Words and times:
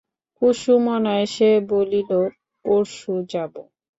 কুসুম 0.37 0.83
অনায়াসে 0.95 1.49
বলিল, 1.71 2.11
পরশু 2.65 3.13
যাব। 3.31 3.53